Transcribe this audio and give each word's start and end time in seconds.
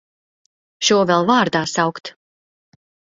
Šo 0.87 0.97
vēl 1.11 1.27
vārdā 1.31 1.61
saukt! 1.75 2.11